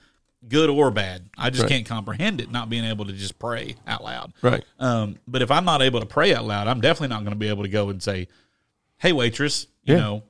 [0.47, 1.30] good or bad.
[1.38, 1.69] I just Right.
[1.69, 2.51] can't comprehend it.
[2.51, 4.34] Not being able to just pray out loud.
[4.41, 4.63] Right.
[4.80, 7.39] Um, but if I'm not able to pray out loud, I'm definitely not going to
[7.39, 8.27] be able to go and say,
[8.97, 9.99] "Hey, waitress, you Yeah.
[10.01, 10.23] know,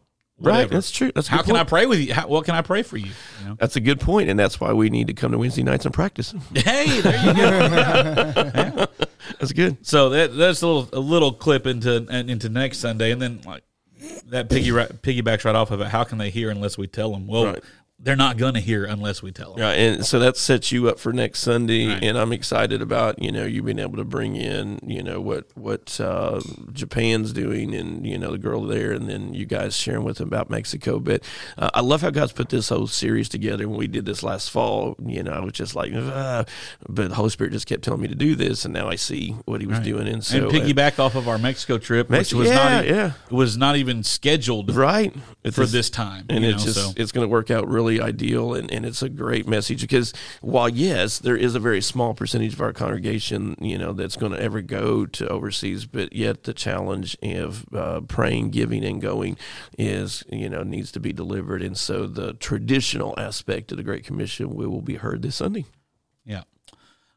[0.44, 1.12] Right, that's true.
[1.14, 2.16] That's how can I pray with you?
[2.16, 3.12] How, what can I pray for you?
[3.42, 3.56] you know?
[3.60, 5.94] That's a good point, and that's why we need to come to Wednesday nights and
[5.94, 6.34] practice.
[6.56, 8.88] Hey, there you go.
[9.40, 9.86] That's good.
[9.86, 13.64] so that that's a little a little clip into into next Sunday, and then like
[14.30, 15.88] that piggy piggybacks right off of it.
[15.88, 17.28] How can they hear unless we tell them?
[17.28, 17.64] Well, Right.
[18.04, 19.60] They're not going to hear unless we tell them.
[19.60, 22.04] Yeah, and so that sets you up for next Sunday, Right.
[22.04, 25.46] and I'm excited about you know you being able to bring in you know what
[25.56, 26.42] what uh,
[26.74, 30.28] Japan's doing, and you know the girl there, and then you guys sharing with them
[30.28, 31.00] about Mexico.
[31.00, 31.24] But
[31.58, 33.68] uh, I love how God's put this whole series together.
[33.70, 36.46] When we did this last fall, you know I was just like, "Ah,"
[36.90, 39.36] but the Holy Spirit just kept telling me to do this, and now I see
[39.46, 42.34] what He was doing, and so and uh, piggyback off of our Mexico trip, Mex-
[42.34, 43.12] which was yeah, not yeah.
[43.30, 45.14] was not even scheduled right
[45.46, 46.94] for just- this time, and you it's know, just so.
[46.96, 50.70] it's going to work out really ideal and, and it's a great message because while
[50.70, 54.42] yes there is a very small percentage of our congregation you know that's going to
[54.42, 59.36] ever go to overseas but yet the challenge of uh, praying giving and going
[59.78, 64.04] is you know needs to be delivered and so the traditional aspect of the great
[64.04, 65.66] commission we will be heard this sunday
[66.26, 66.44] Yeah.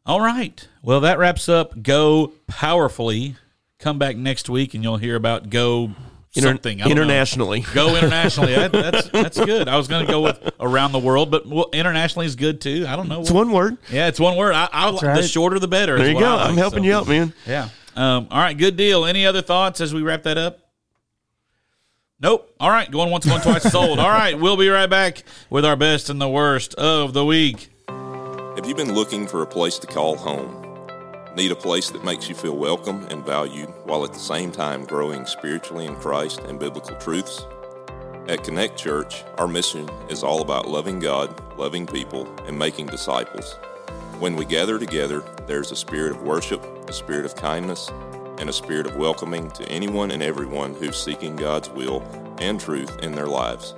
[0.07, 0.69] All right.
[0.83, 3.37] Well, that wraps up Go Powerfully.
[3.79, 5.93] Come back next week and you'll hear about Go
[6.37, 6.81] Inter- something.
[6.81, 7.03] I don't know.
[7.03, 8.55] internationally Go internationally.
[8.57, 9.69] That, that's that's good.
[9.69, 12.85] I was going to go with around the world, but well, internationally is good too.
[12.89, 13.21] I don't know.
[13.21, 14.55] it's one word Yeah, it's one word.
[14.55, 15.25] I, I, The right.
[15.25, 15.97] shorter the better.
[15.97, 16.87] there you go I like, i'm helping so.
[16.87, 17.69] you out man Yeah.
[17.97, 18.59] Um, all right.
[18.59, 19.05] Good deal.
[19.05, 20.59] Any other thoughts as we wrap that up?
[22.19, 22.53] Nope.
[22.59, 22.91] All right.
[22.91, 24.01] Going once, going twice is old.
[24.01, 24.37] All right.
[24.39, 27.71] We'll be right back with our best and the worst of the week.
[27.89, 30.64] Have you been looking for a place to call home?
[31.37, 34.85] Need a place that makes you feel welcome and valued while at the same time
[34.85, 37.45] growing spiritually in Christ and biblical truths?
[38.29, 43.55] At Connect Church, our mission is all about loving God, loving people, and making disciples.
[44.21, 47.91] When we gather together, there's a spirit of worship, a spirit of kindness,
[48.39, 52.01] and a spirit of welcoming to anyone and everyone who's seeking God's will
[52.39, 53.75] and truth in their lives.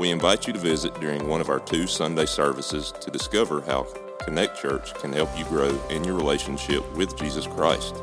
[0.00, 3.86] We invite you to visit during one of our two Sunday services to discover how
[4.24, 7.94] Connect Church can help you grow in your relationship with Jesus Christ.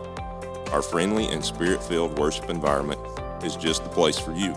[0.72, 3.02] Our friendly and spirit filled worship environment
[3.44, 4.56] is just the place for you.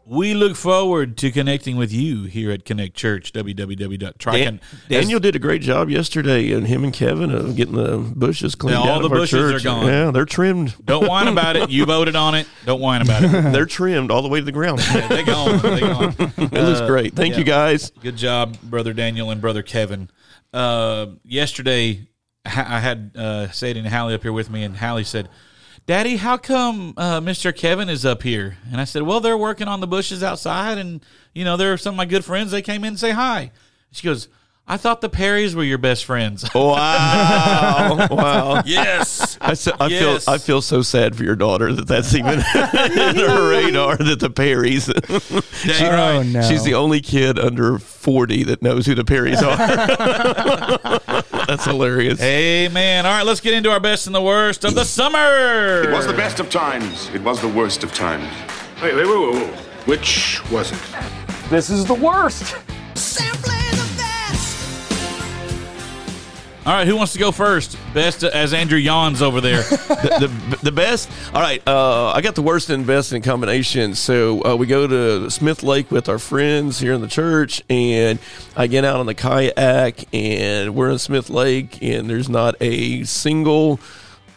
[0.08, 3.32] We look forward to connecting with you here at Connect Church.
[3.32, 4.20] www.tricon.
[4.20, 8.54] Dan- Daniel did a great job yesterday, and him and Kevin of getting the bushes
[8.54, 9.86] cleaned Yeah, all the bushes are gone.
[9.86, 10.76] Yeah, they're trimmed.
[10.84, 11.70] Don't whine about it.
[11.70, 12.46] You voted on it.
[12.64, 13.28] Don't whine about it.
[13.52, 14.78] they're trimmed all the way to the ground.
[14.78, 15.58] Yeah, they gone.
[15.58, 16.14] They gone.
[16.18, 17.16] it looks great.
[17.16, 17.38] Thank yeah.
[17.40, 17.90] you guys.
[18.00, 20.08] Good job, brother Daniel and brother Kevin.
[20.52, 22.06] Uh, yesterday,
[22.44, 25.28] I had uh, Sadie and Hallie up here with me, and Hallie said,
[25.86, 29.68] "Daddy, how come uh, Mister Kevin is up here?" And I said, "Well, they're working
[29.68, 31.04] on the bushes outside, and
[31.34, 32.50] you know, they're some of my good friends.
[32.52, 33.50] They came in and say hi."
[33.90, 34.28] She goes,
[34.66, 38.62] "I thought the Perrys were your best friends." Wow, wow.
[38.64, 39.25] yes.
[39.40, 40.24] I, so, I Yes.
[40.24, 44.20] feel I feel so sad for your daughter that that's even in her radar that
[44.20, 44.86] the Perrys.
[45.56, 46.16] She- right.
[46.16, 46.42] Oh, no.
[46.42, 49.56] She's the only kid under forty that knows who the Perrys are.
[51.46, 52.20] that's hilarious.
[52.20, 53.06] Amen.
[53.06, 55.82] All right, let's get into our best and the worst of the summer.
[55.82, 57.08] It was the best of times.
[57.14, 58.28] It was the worst of times.
[58.82, 59.54] Wait, wait, wait, wait, wait.
[59.86, 60.78] Which was it?
[61.50, 62.54] This is the worst.
[66.66, 67.78] All right, who wants to go first?
[67.94, 69.62] Best as Andrew yawns over there.
[69.62, 71.08] the, the, the best.
[71.32, 73.94] All right, uh, I got the worst and best in combination.
[73.94, 78.18] So uh, we go to Smith Lake with our friends here in the church, and
[78.56, 83.04] I get out on the kayak, and we're in Smith Lake, and there's not a
[83.04, 83.78] single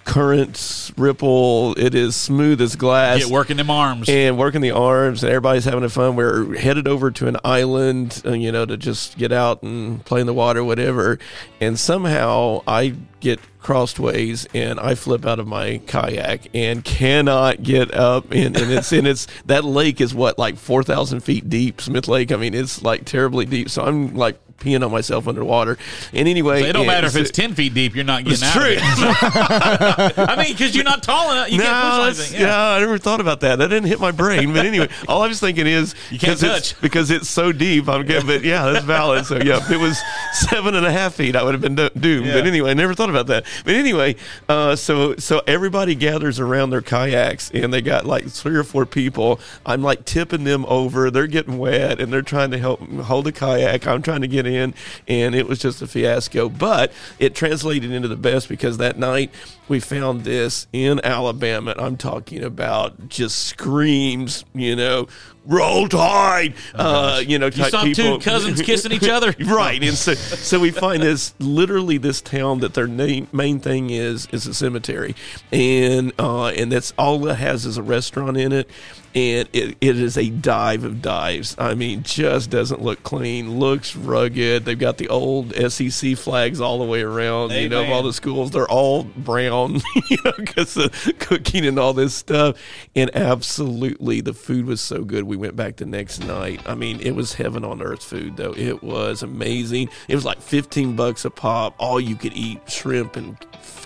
[0.05, 1.75] current ripple.
[1.77, 3.19] It is smooth as glass.
[3.19, 4.09] Get working them arms.
[4.09, 6.15] and working the arms, and everybody's having a fun.
[6.15, 10.21] We're headed over to an island, uh, you know, to just get out and play
[10.21, 11.19] in the water, whatever.
[11.61, 17.93] And somehow I get crossways and I flip out of my kayak and cannot get
[17.93, 18.31] up.
[18.31, 22.07] And, and it's and it's that lake is what like four thousand feet deep, Smith
[22.07, 22.31] Lake.
[22.31, 23.69] I mean, it's like terribly deep.
[23.69, 25.77] So I'm like peeing on myself underwater.
[26.13, 27.95] And anyway, It don't matter if it's ten feet deep.
[27.95, 28.53] You're not getting It's out.
[28.53, 28.71] true.
[28.73, 30.17] Of it.
[30.29, 31.51] I mean, because you're not tall enough.
[31.51, 32.41] You can't push anything.
[32.41, 32.69] yeah.
[32.69, 33.57] I never thought about that.
[33.59, 34.53] That didn't hit my brain.
[34.53, 36.81] But anyway, all I was thinking is You can't 'cause it's- touch.
[36.81, 37.87] because it's so deep.
[37.87, 39.25] I'm getting, but yeah, that's valid.
[39.25, 39.97] So yeah, if it was
[40.33, 42.27] seven and a half feet, I would have been do- doomed.
[42.33, 43.45] But anyway, I never thought about that.
[43.65, 44.15] But anyway,
[44.47, 48.85] uh, so so everybody gathers around their kayaks, and they got like three or four
[48.85, 49.39] people.
[49.65, 51.09] I'm like tipping them over.
[51.11, 53.87] They're getting wet, and they're trying to help hold a kayak.
[53.87, 54.73] I'm trying to get in,
[55.07, 56.49] and it was just a fiasco.
[56.49, 59.31] But it translated into the best because that night
[59.67, 61.75] we found this in Alabama.
[61.77, 65.07] I'm talking about just screams, you know,
[65.49, 68.19] roll tide, uh, you know, You saw people.
[68.19, 69.33] two cousins kissing each other.
[69.45, 73.89] right and so so we find this literally this town that their name, main thing
[73.89, 75.15] is is a cemetery.
[75.51, 78.69] And uh and that's all it has is a restaurant in it.
[79.15, 81.55] And it, it is a dive of dives.
[81.57, 84.65] I mean just doesn't look clean looks rugged.
[84.65, 88.13] They've got the old sec flags all the way around you know of all the
[88.13, 88.51] schools.
[88.51, 92.57] They're all brown you know because of cooking and all this stuff.
[92.95, 95.23] And absolutely the food was so good.
[95.23, 98.53] We went back the next night i mean it was heaven on earth food though
[98.55, 103.15] it was amazing it was like 15 bucks a pop all you could eat shrimp
[103.15, 103.37] and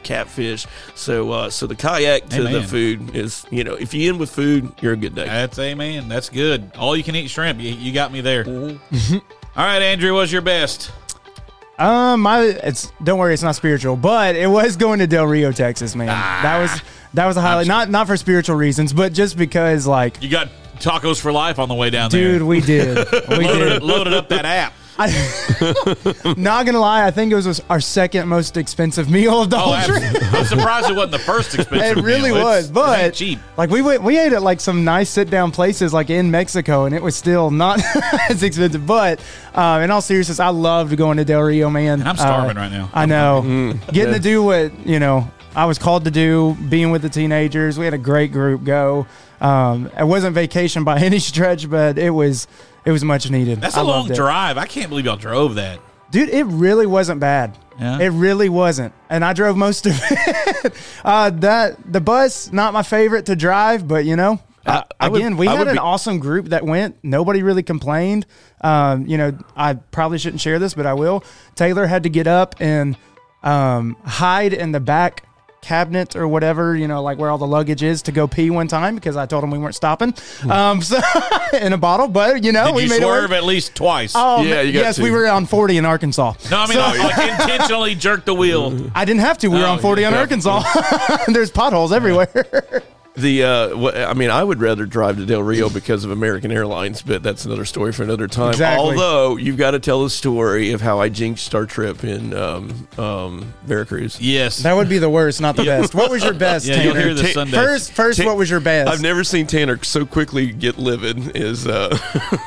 [0.03, 4.17] catfish so uh so the kayak to the food is you know if you in
[4.17, 6.09] with food you're a good day That's amen.
[6.09, 6.71] That's good.
[6.77, 7.59] All you can eat shrimp.
[7.59, 8.43] You, you got me there.
[8.43, 9.17] Mm-hmm.
[9.55, 10.91] All right, Andrew, what's your best?
[11.77, 15.51] Um, my it's don't worry, it's not spiritual, but it was going to Del Rio,
[15.51, 16.07] Texas, man.
[16.07, 16.81] that was
[17.13, 17.67] that was a highlight.
[17.67, 20.49] Not not for spiritual reasons, but just because, like, You got
[20.83, 22.45] tacos for life on the way down dude, there.
[22.45, 22.97] we did,
[23.29, 23.83] we loaded, did.
[23.83, 24.73] loaded up that app.
[24.95, 25.07] I,
[26.37, 29.59] Not gonna lie, I think it was our second most expensive meal of the Oh,
[29.59, 30.03] whole trip.
[30.03, 30.27] absolutely.
[30.39, 31.97] I'm surprised it wasn't the first expensive.
[31.97, 32.43] It really meal.
[32.43, 33.39] Was, it but ain't cheap.
[33.57, 36.85] like we went, we ate at like some nice sit down places like in Mexico,
[36.85, 37.81] and it was still not
[38.29, 38.85] as expensive.
[38.85, 39.19] But
[39.55, 42.01] uh, in all seriousness, I loved going to Del Rio, man.
[42.01, 42.89] And I'm starving Uh, right now.
[42.93, 43.91] I know, Mm-hmm.
[43.93, 47.79] getting to do what you know I was called to do, being with the teenagers.
[47.79, 49.07] We had a great group go.
[49.43, 52.47] Um, it wasn't vacation by any stretch, but it was
[52.85, 53.61] it was much needed.
[53.61, 54.57] That's a a long drive.
[54.57, 55.79] I can't believe y'all drove that.
[56.11, 56.29] dude.
[56.29, 57.57] It really wasn't bad.
[57.79, 57.99] Yeah.
[57.99, 60.73] It really wasn't, and I drove most of it.
[61.03, 65.37] uh, that the bus, not my favorite to drive, but you know, I would- again,
[65.37, 66.97] we I had an be- awesome group that went.
[67.03, 68.25] Nobody really complained.
[68.61, 71.23] Um, you know, I probably shouldn't share this, but I will.
[71.55, 72.95] Taylor had to get up and
[73.41, 75.25] um, hide in the back
[75.63, 78.67] cabinet or whatever, you know, like where all the luggage is to go pee one
[78.67, 80.13] time because I told him we weren't stopping.
[80.49, 80.99] Um, so
[81.59, 83.31] in a bottle, but you know, Did we you made it work.
[83.31, 84.13] at least twice?
[84.15, 85.03] Oh, Yeah, you got yes, to.
[85.03, 86.33] we were on 40 in Arkansas.
[86.51, 88.91] no, I mean, like, like intentionally jerked the wheel.
[88.95, 89.47] I didn't have to.
[89.47, 90.19] We were Oh, on 40 on yeah.
[90.19, 90.63] Arkansas.
[91.27, 92.83] There's potholes everywhere.
[93.15, 96.51] The uh, wh- I mean, I would rather drive to Del Rio because of American
[96.51, 98.49] Airlines, but that's another story for another time.
[98.49, 98.89] Exactly.
[98.89, 102.87] Although you've got to tell the story of how I jinxed our trip in um,
[102.97, 104.19] um, Veracruz.
[104.19, 104.57] Yes.
[104.63, 105.93] that would be the worst, not the best.
[105.93, 107.05] What was your best, yeah, you'll Tanner?
[107.05, 107.55] hear this Ta- Sunday.
[107.57, 108.89] First, first, Ta- what was your best?
[108.89, 111.37] I've never seen Tanner so quickly get livid.
[111.37, 111.95] Is uh,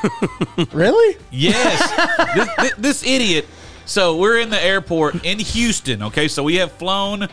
[0.73, 1.17] really?
[1.31, 2.35] Yes.
[2.35, 3.47] this, this, this idiot.
[3.85, 6.03] So we're in the airport in Houston.
[6.03, 7.29] Okay, so we have flown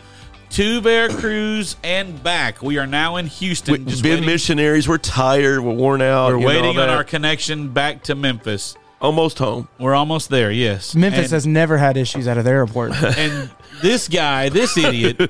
[0.51, 2.61] to Veracruz and back.
[2.61, 3.73] We are now in Houston.
[3.73, 4.87] we've just been waiting, missionaries.
[4.87, 5.61] We're tired.
[5.61, 6.29] We're worn out.
[6.33, 8.75] we're waiting on our connection back to Memphis.
[9.01, 9.67] almost home.
[9.79, 10.51] We're almost there.
[10.51, 12.93] Yes, Memphis And- has never had issues out of the airport.
[13.17, 13.49] and
[13.81, 15.29] this guy, this idiot,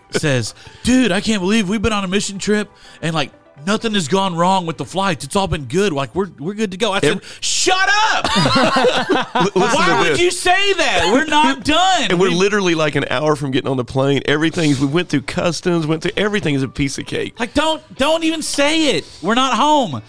[0.10, 2.70] says, "Dude, I can't believe we've been on a mission trip
[3.02, 3.30] and like
[3.66, 5.24] nothing has gone wrong with the flights.
[5.24, 5.92] It's all been good.
[5.92, 8.26] Like we're we're good to go." I said, "Shut up!
[9.54, 11.10] Why would you say that?
[11.12, 12.10] We're not done.
[12.10, 14.22] And we're We- literally like an hour from getting on the plane.
[14.26, 17.38] Everything's we went through customs, went through everything is a piece of cake.
[17.40, 19.04] like don't don't even say it.
[19.22, 20.02] We're not home."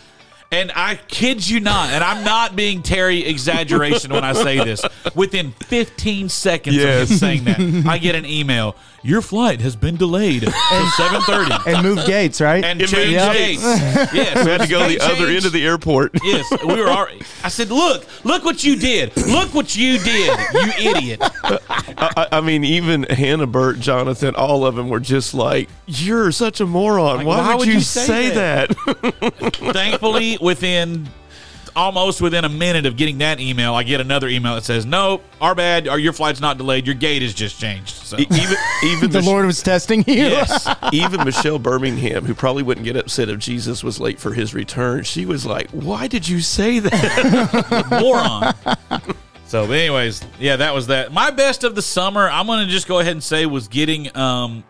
[0.52, 4.82] And I kid you not, and I'm not being Terry exaggeration when I say this.
[5.14, 7.04] Within 15 seconds Yes.
[7.04, 8.76] of him saying that, I get an email.
[9.04, 11.68] Your flight has been delayed to 7:30.
[11.68, 12.64] and move gates, right?
[12.64, 13.62] and It change moved dates.
[14.14, 16.12] Yes, We had to go to the other end of the airport.
[16.24, 16.88] Yes, we were.
[16.90, 19.16] Already, I said, "Look, look what you did!
[19.16, 24.74] Look what you did, you idiot!" I, I mean, even Hannah, Bert, Jonathan, all of
[24.76, 27.18] them were just like, "You're such a moron.
[27.18, 28.74] Like, why, why would, would you, you say say, that?"
[29.74, 31.08] Thankfully, within
[31.76, 35.24] almost within a minute of getting that email, I get another email that says, "Nope,
[35.42, 35.90] our bad.
[35.90, 36.86] Or your flight's not delayed.
[36.86, 40.14] Your gate has just changed." So, E- even even the Mich- Lord was testing you.
[40.14, 44.54] yes, even Michelle Birmingham, who probably wouldn't get upset if Jesus was late for his
[44.54, 48.54] return, she was like, "Why did you say that?" moron.
[49.48, 51.12] So, but anyways, yeah, that was that.
[51.14, 54.64] My best of the summer, I'm gonna just go ahead and say was getting um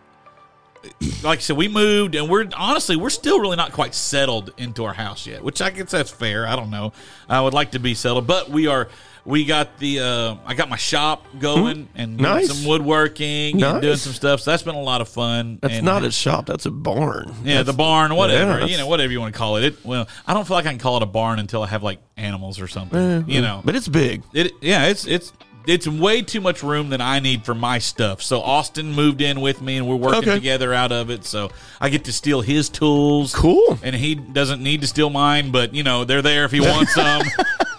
[1.22, 4.84] like I said, we moved, and we're honestly we're still really not quite settled into
[4.84, 6.46] our house yet, which I guess that's fair.
[6.46, 6.92] I don't know.
[7.28, 8.88] I would like to be settled, but we are.
[9.24, 9.98] We got the.
[9.98, 12.46] Uh, I got my shop going and Nice.
[12.56, 13.72] some woodworking Nice.
[13.72, 14.40] and doing some stuff.
[14.40, 15.58] So that's been a lot of fun.
[15.60, 16.46] That's And- not a shop.
[16.46, 17.34] That's a barn.
[17.42, 19.64] yeah, the barn, whatever that's- you know, whatever you want to call it.
[19.64, 21.82] It well, I don't feel like I can call it a barn until I have
[21.82, 23.24] like animals or something.
[23.26, 24.22] you know, But it's big.
[24.32, 25.32] it yeah, it's it's
[25.66, 28.22] it's way too much room than I need for my stuff.
[28.22, 30.34] So Austin moved in with me, and we're working Okay.
[30.34, 31.24] together out of it.
[31.24, 31.50] So
[31.80, 33.34] I get to steal his tools.
[33.34, 33.78] Cool.
[33.82, 36.94] and he doesn't need to steal mine, but you know they're there if he wants
[36.94, 37.22] some.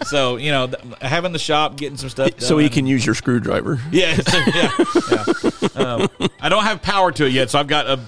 [0.05, 3.15] So you know, th- having the shop, getting some stuff, So he can use your
[3.15, 3.79] screwdriver.
[3.91, 4.71] Yeah, so, yeah,
[5.11, 5.67] yeah.
[5.75, 7.99] Um, I don't have power to it yet, so I've got a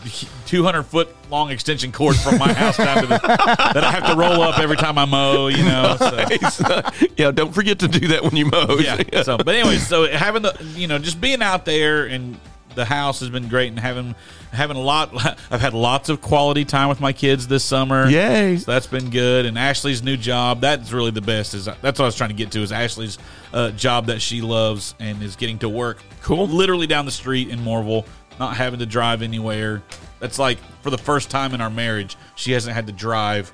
[0.47, 4.15] 200 foot long extension cord from my house down to the that I have to
[4.15, 5.47] roll up every time I mow.
[5.47, 6.81] You know, so.
[7.17, 8.77] yeah, don't forget to do that when you mow.
[8.79, 9.23] yeah.
[9.23, 12.39] So, but anyways, so having the you know just being out there and
[12.75, 14.15] the house has been great and having
[14.51, 15.09] having a lot.
[15.51, 18.07] I've had lots of quality time with my kids this summer.
[18.09, 18.57] Yay.
[18.57, 19.45] So that's been good.
[19.45, 21.53] And Ashley's new job that's really the best.
[21.53, 23.17] Is that's what I was trying to get to is Ashley's
[23.53, 25.97] uh, job that she loves and is getting to work.
[26.21, 26.47] Cool.
[26.47, 28.05] Literally down the street in Mooreville,
[28.39, 29.81] not having to drive anywhere.
[30.19, 33.51] That's like for the first time in our marriage, she hasn't had to drive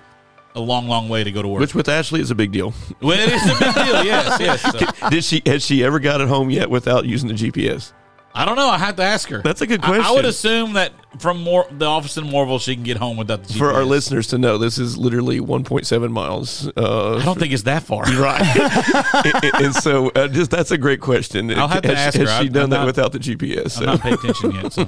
[0.55, 1.59] a long, long way to go to work.
[1.59, 2.73] Which with Ashley is a big deal.
[3.01, 4.03] well, it is a big deal.
[4.05, 4.61] Yes, yes.
[4.99, 7.91] So- Did she has she ever got it home yet without using the GPS?
[8.35, 8.67] I don't know.
[8.67, 9.41] I have to ask her.
[9.41, 12.75] That's a good I- I, would assume that from more the office in Mooreville, she
[12.75, 13.57] can get home without the GPS.
[13.57, 16.69] For our listeners to know, this is literally 1.7 miles.
[16.75, 18.03] Uh, I don't think it's that far.
[18.15, 18.41] right.
[19.43, 21.49] and, and so, uh, just that's a great question.
[21.51, 22.35] I'll have to has, ask has her.
[22.35, 23.79] she I'm- done I'm that not- without the GPS?
[23.79, 24.73] I'm not paying attention yet.
[24.73, 24.85] So.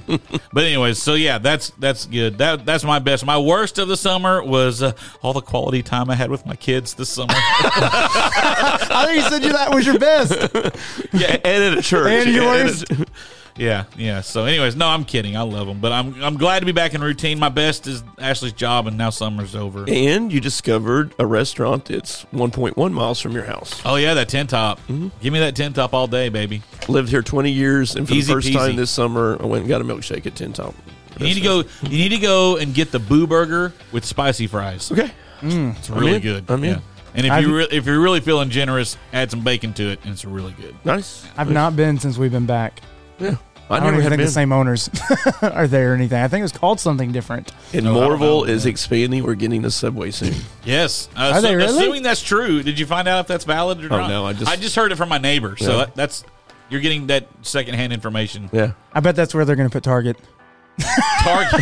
[0.52, 2.39] But anyways, so yeah, that's that's good.
[2.39, 3.26] That that's my best.
[3.26, 4.91] My worst of the summer was uh,
[5.22, 7.34] all the quality time I had with my kids this summer.
[7.34, 10.32] I thought you said you that was your best.
[11.14, 12.12] yeah, and at a church.
[12.12, 12.84] And yours?
[12.84, 13.06] at a-
[13.58, 14.22] yeah, yeah.
[14.22, 15.36] So anyways, no, I'm kidding.
[15.36, 17.39] I love them, but I'm I'm glad to be back in routine.
[17.39, 19.86] My best is Ashley's job, and now summer's over.
[19.88, 23.82] and you discovered a restaurant that's 1.1 miles from your house.
[23.86, 24.80] Oh yeah, that tin top.
[24.82, 25.10] Mm-hmm.
[25.22, 26.62] Give me that tin top all day, baby.
[26.88, 28.53] Lived here 20 years, and for Easy the first peasy.
[28.53, 30.74] time this summer, I went and got a milkshake at Tin Top.
[31.20, 31.64] You need to go.
[31.84, 34.91] You need to go and get the Boo Burger with spicy fries.
[34.91, 35.10] Okay.
[35.41, 36.22] It's really in.
[36.22, 36.45] good.
[36.49, 36.76] I'm in.
[36.76, 36.80] Yeah.
[37.16, 39.99] And if I've- you re- if you're really feeling generous, add some bacon to it,
[40.03, 40.76] and it's really good.
[40.86, 41.26] Nice.
[41.36, 42.82] I've not been since we've been back.
[43.20, 43.36] Yeah.
[43.70, 44.26] I, I, don't never even have think been.
[44.28, 44.89] the same owners
[45.41, 46.22] are there or anything.
[46.22, 47.51] I think it was called something different.
[47.74, 48.43] And No, Mooreville know.
[48.45, 49.26] is expanding.
[49.26, 50.36] We're getting a subway soon.
[50.63, 51.09] Yes.
[51.18, 51.78] Uh, Are they really?
[51.78, 54.07] Assuming that's true, did you find out if that's valid or Oh, not?
[54.09, 55.57] no, I just- I just heard it from my neighbor.
[55.57, 55.78] So Yeah.
[55.80, 56.24] that, that's
[56.70, 58.49] you're getting that secondhand information.
[58.53, 58.72] Yeah.
[58.93, 60.15] I bet that's where they're going to put Target.
[60.80, 61.61] Target.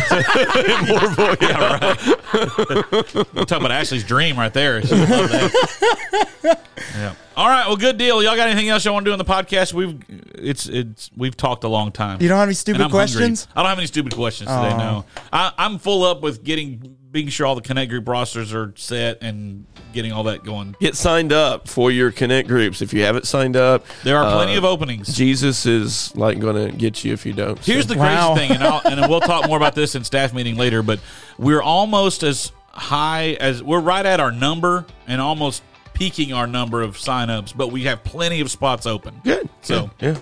[0.86, 3.34] Mooreville, yeah, right.
[3.34, 4.82] We're talking about Ashley's dream right there.
[4.82, 6.60] She love that.
[6.94, 7.14] yeah.
[7.36, 7.66] All right.
[7.66, 8.22] Well, good deal.
[8.22, 9.72] Y'all got anything else y'all want to do on the podcast?
[9.72, 9.98] We've
[10.34, 12.20] it's it's we've talked a long time.
[12.20, 12.98] You don't have any stupid I'm hungry.
[12.98, 13.48] questions?
[13.56, 14.72] I don't have any stupid questions today.
[14.72, 14.76] Oh.
[14.78, 18.74] No, I, I'm full up with getting, being sure all the Connect Group rosters are
[18.76, 19.64] set and
[19.94, 20.76] getting all that going.
[20.80, 22.82] Get signed up for your Connect groups.
[22.82, 25.16] If you haven't signed up, There are plenty uh, of openings.
[25.16, 27.56] Jesus is like going to get you if you don't.
[27.64, 28.34] So- Here's the crazy Wow.
[28.34, 30.82] thing, and, I'll, and we'll talk more about this in staff meeting later.
[30.82, 31.00] But
[31.38, 35.62] we're almost as high as we're right at our number, and almost
[35.94, 37.56] peaking our number of signups.
[37.56, 39.22] But we have plenty of spots open.
[39.24, 39.48] good.
[39.62, 40.18] So- yeah, yeah.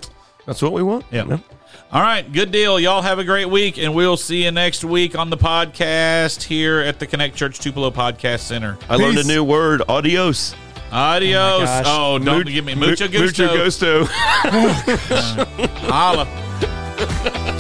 [0.47, 1.05] that's what we want.
[1.11, 1.39] Yeah.
[1.95, 2.81] All right, good deal.
[2.81, 6.81] Y'all have a great week, and we'll see you next week on the podcast here
[6.81, 8.77] at the Connect Church Tupelo Podcast Center.
[8.89, 9.81] I learned a new word.
[9.89, 10.57] Adios.
[10.91, 11.61] Adios.
[11.63, 11.85] Oh gosh.
[11.87, 13.47] Oh, don't Mu- give me mu- mucho gusto.
[13.47, 14.05] Mucho gusto.
[15.87, 16.27] Holla.